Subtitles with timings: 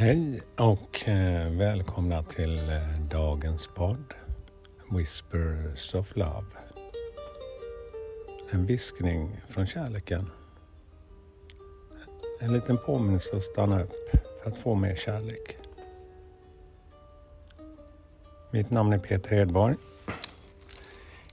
[0.00, 4.14] Hej och eh, välkomna till eh, dagens podd
[4.90, 6.46] Whispers of Love.
[8.50, 10.30] En viskning från kärleken.
[12.40, 13.92] En liten påminnelse att stanna upp
[14.42, 15.56] för att få mer kärlek.
[18.50, 19.76] Mitt namn är Peter Edborg.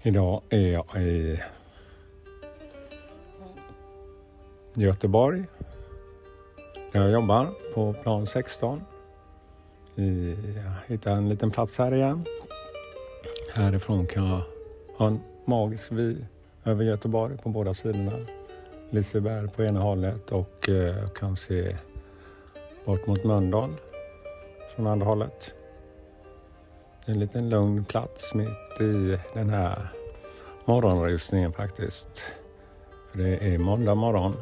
[0.01, 1.39] Idag är jag i
[4.73, 5.45] Göteborg
[7.01, 8.81] jag jobbar på plan 16.
[9.95, 12.25] Jag hittade en liten plats här igen.
[13.53, 14.41] Härifrån kan jag
[14.97, 16.17] ha en magisk vy
[16.63, 18.11] över Göteborg på båda sidorna.
[18.89, 21.75] Liseberg på ena hållet och eh, jag eh, kan se
[22.85, 23.69] bort mot Mölndal
[24.75, 25.53] från andra hållet.
[27.05, 29.87] En liten lugn plats mitt i den här
[30.65, 32.25] morgonrusningen faktiskt.
[33.11, 34.35] För det är måndag morgon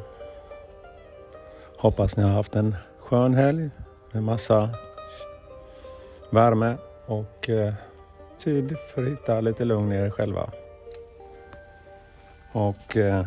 [1.84, 3.70] Hoppas ni har haft en skön helg
[4.12, 4.70] med massa
[6.30, 7.74] värme och eh,
[8.38, 10.50] tid för att hitta lite lugn i er själva.
[12.52, 13.26] Och eh,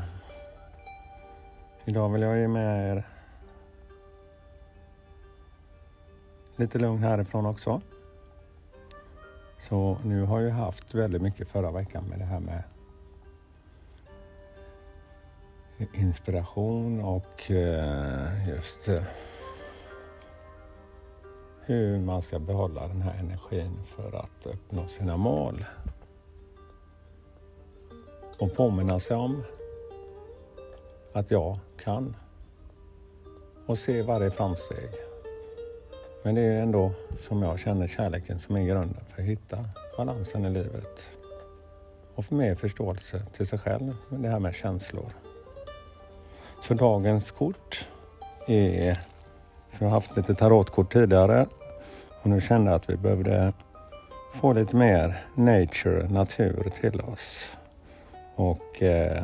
[1.85, 3.03] idag vill jag ge med er
[6.55, 7.81] lite lugn härifrån också.
[9.59, 12.63] Så nu har jag haft väldigt mycket förra veckan med det här med
[15.93, 19.03] inspiration och eh, just eh,
[21.61, 25.65] hur man ska behålla den här energin för att uppnå sina mål.
[28.39, 29.43] Och påminna sig om
[31.13, 32.15] att jag kan
[33.65, 34.89] och se varje framsteg.
[36.23, 39.65] Men det är ändå som jag känner kärleken som är grunden för att hitta
[39.97, 41.09] balansen i livet.
[42.15, 45.26] Och få mer förståelse till sig själv med det här med känslor.
[46.61, 47.87] Så dagens kort
[48.47, 48.93] är,
[49.71, 51.45] för jag har haft lite tarotkort tidigare
[52.21, 53.53] och nu kände jag att vi behövde
[54.33, 57.45] få lite mer nature, natur till oss.
[58.35, 59.23] Och eh,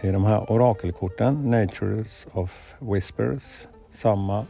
[0.00, 4.46] det är de här orakelkorten, Natures of Whispers, samma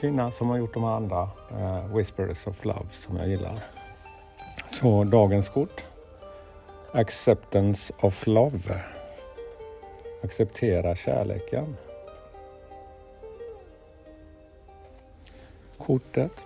[0.00, 3.58] kvinna som har gjort de andra eh, Whispers of Love som jag gillar.
[4.70, 5.84] Så dagens kort,
[6.92, 8.82] Acceptance of Love.
[10.22, 11.76] Acceptera kärleken.
[15.78, 16.44] Kortet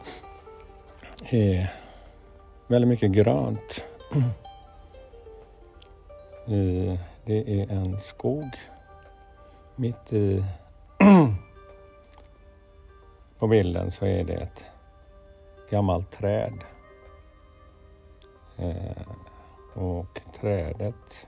[1.31, 1.75] är
[2.67, 3.85] väldigt mycket grönt.
[7.25, 8.57] Det är en skog
[9.77, 10.45] mitt i
[13.39, 14.65] på bilden så är det ett
[15.71, 16.65] gammalt träd.
[18.59, 19.07] Eh,
[19.75, 21.27] och trädet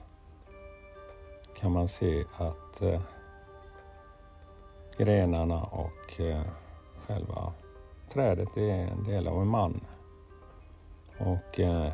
[1.59, 3.01] kan man se att eh,
[4.97, 6.41] grenarna och eh,
[7.07, 7.53] själva
[8.09, 9.81] trädet är en del av en man.
[11.17, 11.93] Och eh,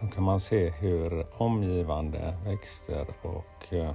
[0.00, 3.94] då kan man se hur omgivande växter och eh,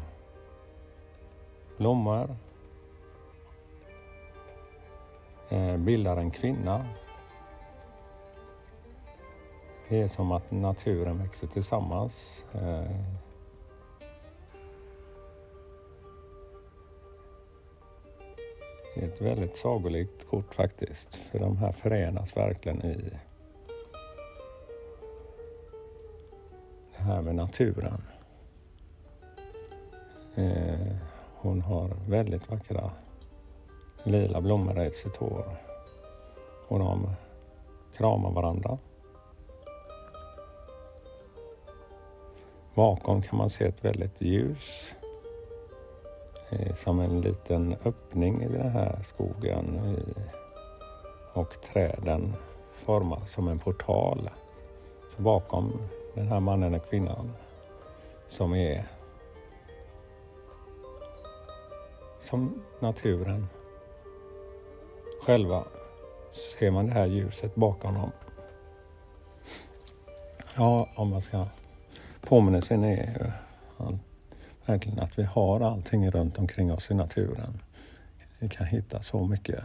[1.78, 2.36] blommor
[5.50, 6.88] eh, bildar en kvinna.
[9.90, 12.44] Det är som att naturen växer tillsammans.
[12.54, 13.25] Eh,
[18.96, 21.16] Det är ett väldigt sagolikt kort faktiskt.
[21.16, 23.12] För de här förenas verkligen i
[26.98, 28.02] det här med naturen.
[30.36, 30.96] Eh,
[31.36, 32.92] hon har väldigt vackra
[34.04, 35.58] lila blommor i sitt hår.
[36.68, 37.10] Och de
[37.98, 38.78] kramar varandra.
[42.74, 44.94] Bakom kan man se ett väldigt ljus
[46.50, 50.24] Eh, som en liten öppning i den här skogen eh,
[51.34, 52.36] och träden
[52.74, 54.30] formas som en portal.
[55.16, 55.82] Så bakom
[56.14, 57.32] den här mannen och kvinnan
[58.30, 58.88] som är
[62.20, 63.48] som naturen
[65.22, 65.64] själva
[66.60, 68.12] ser man det här ljuset bakom dem.
[70.56, 71.48] Ja, om man ska
[72.22, 73.34] påminnelsen är
[74.66, 77.62] verkligen att vi har allting runt omkring oss i naturen.
[78.40, 79.64] Vi kan hitta så mycket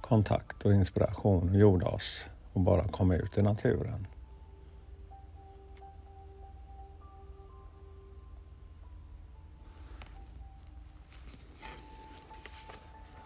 [0.00, 4.06] kontakt och inspiration och jorda oss och bara komma ut i naturen.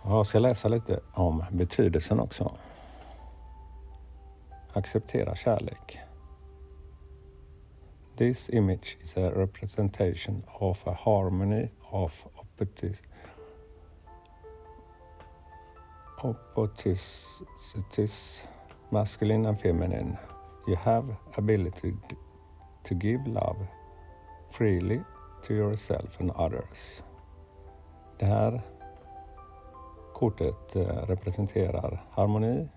[0.05, 2.53] Jag ska läsa lite om betydelsen också.
[4.73, 5.99] Acceptera kärlek.
[8.17, 13.01] This image is a representation of a harmony of opposites,
[16.23, 17.43] opposites
[18.91, 20.19] masculine and feminine.
[20.67, 21.05] You have
[21.39, 21.95] ability
[22.85, 23.57] to give love
[24.51, 25.01] freely
[25.45, 27.03] to yourself and others.
[28.19, 28.63] Det här
[30.15, 32.69] kortet eh, representerar harmoni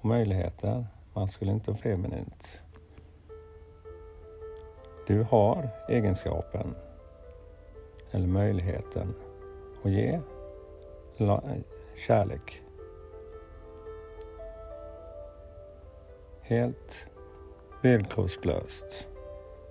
[0.00, 2.60] och möjligheter, maskulint och feminint.
[5.08, 6.74] Du har egenskapen
[8.10, 9.14] eller möjligheten
[9.82, 10.20] att ge
[11.96, 12.62] kärlek.
[16.40, 17.06] Helt
[17.82, 19.06] villkorslöst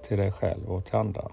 [0.03, 1.31] till dig själv och till andra.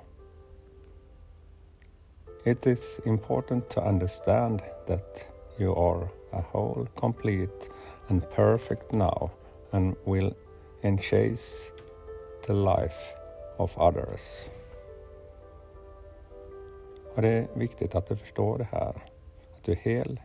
[2.45, 5.27] It is important to understand that
[5.59, 7.71] you are a whole, complete
[8.09, 9.31] and perfect now
[9.71, 10.35] and will
[10.83, 11.73] enchase
[12.47, 13.24] the life
[13.57, 14.49] of others.
[17.15, 18.95] Och det är viktigt att du förstår det här.
[19.57, 20.21] Att du är hel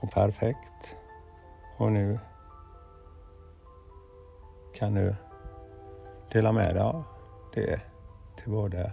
[0.00, 0.96] och perfekt.
[1.78, 2.18] Och nu
[4.74, 5.14] kan du
[6.32, 7.04] dela med dig av
[7.54, 7.80] det
[8.36, 8.92] till både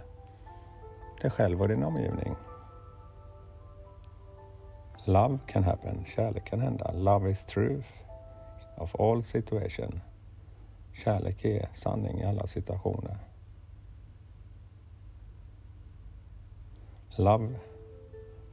[1.21, 2.36] dig själv och din omgivning.
[5.06, 6.92] Love can happen, kärlek kan hända.
[6.92, 7.89] Love is truth
[8.77, 10.01] of all situation.
[10.93, 13.17] Kärlek är sanning i alla situationer.
[17.17, 17.49] Love,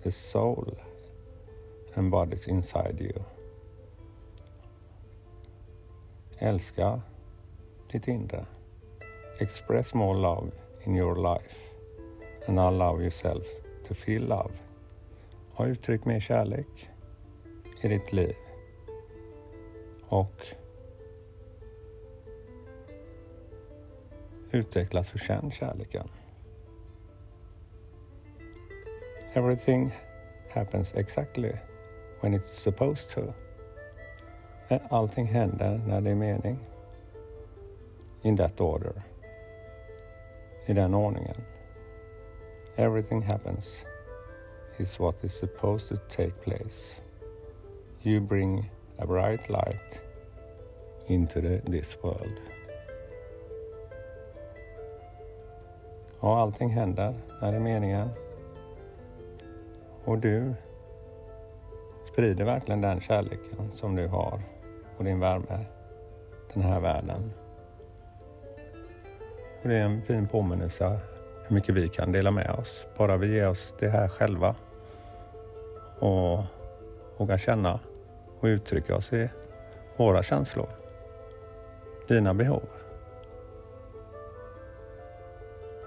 [0.03, 0.77] the soul
[1.97, 3.23] embodies inside you.
[6.39, 7.01] Älska
[7.91, 8.47] ditt inre.
[9.41, 10.51] Express more love
[10.85, 11.57] in your life
[12.47, 13.45] and allow yourself
[13.89, 14.53] to feel love.
[15.53, 16.89] Ha uttryck mer kärlek
[17.81, 18.35] i ditt liv.
[20.09, 20.47] Och
[24.53, 26.09] utvecklas och känn kärleken.
[29.33, 29.95] Everything
[30.51, 31.53] happens exactly
[32.21, 33.33] when it's supposed to.
[34.91, 36.59] Allting händer när det är mening.
[38.23, 39.03] In that order.
[40.67, 41.37] I den ordningen.
[42.77, 43.85] Everything happens
[44.79, 46.95] is what is supposed to take place.
[48.03, 50.01] You bring a bright light
[51.07, 52.41] into the, this world.
[56.21, 58.09] Ja, allting händer när det är meningen.
[60.05, 60.55] Och du
[62.13, 64.41] sprider verkligen den kärleken som du har
[64.97, 65.65] och din värme,
[66.53, 67.33] den här världen.
[69.63, 71.01] Och det är en fin påminnelse
[71.47, 72.87] hur mycket vi kan dela med oss.
[72.97, 74.55] Bara vi ger oss det här själva
[75.99, 76.45] och
[77.17, 77.81] vågar känna
[78.41, 79.29] och uttrycka oss i
[79.97, 80.69] våra känslor,
[82.09, 82.78] dina behov.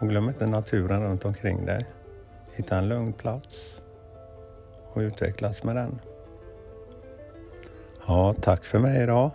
[0.01, 1.85] Och glöm inte naturen runt omkring dig.
[2.53, 3.81] Hitta en lugn plats
[4.93, 5.99] och utvecklas med den.
[8.07, 9.31] Ja, tack för mig idag.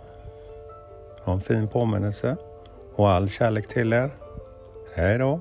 [1.23, 2.37] Ha en fin påminnelse
[2.95, 4.11] och all kärlek till er.
[4.93, 5.39] Hej då!